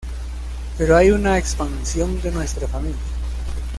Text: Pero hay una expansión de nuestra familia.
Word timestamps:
Pero 0.79 0.97
hay 0.97 1.11
una 1.11 1.37
expansión 1.37 2.19
de 2.23 2.31
nuestra 2.31 2.67
familia. 2.67 2.97